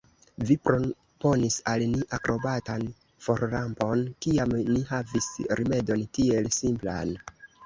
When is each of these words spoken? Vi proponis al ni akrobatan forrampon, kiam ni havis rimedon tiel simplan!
Vi 0.51 0.55
proponis 0.67 1.57
al 1.71 1.85
ni 1.91 1.99
akrobatan 2.17 2.85
forrampon, 3.27 4.03
kiam 4.27 4.57
ni 4.73 4.83
havis 4.95 5.29
rimedon 5.61 6.03
tiel 6.19 6.51
simplan! 6.59 7.15